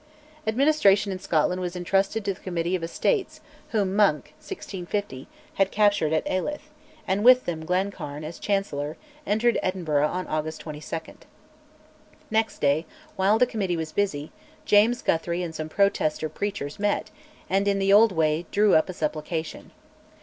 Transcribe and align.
Administration 0.47 1.11
in 1.11 1.19
Scotland 1.19 1.61
was 1.61 1.75
intrusted 1.75 2.25
to 2.25 2.33
the 2.33 2.39
Committee 2.39 2.73
of 2.75 2.81
Estates 2.81 3.39
whom 3.69 3.95
Monk 3.95 4.33
(1650) 4.39 5.27
had 5.61 5.69
captured 5.69 6.11
at 6.11 6.25
Alyth, 6.25 6.71
and 7.07 7.23
with 7.23 7.45
them 7.45 7.63
Glencairn, 7.67 8.23
as 8.23 8.39
Chancellor, 8.39 8.97
entered 9.27 9.59
Edinburgh 9.61 10.07
on 10.07 10.25
August 10.25 10.59
22. 10.61 10.97
Next 12.31 12.57
day, 12.57 12.87
while 13.15 13.37
the 13.37 13.45
Committee 13.45 13.77
was 13.77 13.91
busy, 13.91 14.31
James 14.65 15.03
Guthrie 15.03 15.43
and 15.43 15.53
some 15.53 15.69
Protester 15.69 16.29
preachers 16.29 16.79
met, 16.79 17.11
and, 17.47 17.67
in 17.67 17.77
the 17.77 17.93
old 17.93 18.11
way, 18.11 18.47
drew 18.49 18.73
up 18.73 18.89
a 18.89 18.93
"supplication." 18.93 19.69